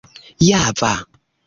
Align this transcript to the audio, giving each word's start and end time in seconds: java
java 0.41 0.91